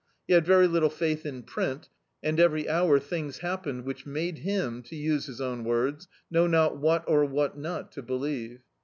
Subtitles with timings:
[0.25, 1.87] He had very little faith in print,
[2.23, 6.77] and every hour things happened which made him— to use his own words— "know not
[6.77, 8.61] what or what not to be lieve."